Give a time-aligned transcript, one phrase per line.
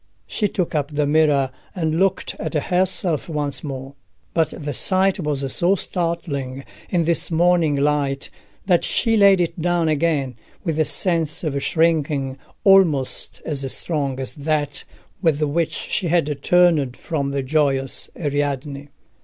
[0.25, 3.93] She took up the mirror, and looked at herself once more.
[4.33, 8.31] But the sight was so startling in this morning light
[8.65, 14.33] that she laid it down again, with a sense of shrinking almost as strong as
[14.37, 14.85] that
[15.21, 18.89] with which she had turned from the joyous Ariadne.